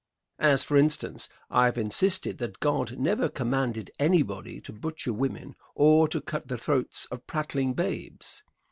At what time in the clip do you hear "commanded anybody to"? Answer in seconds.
3.29-4.73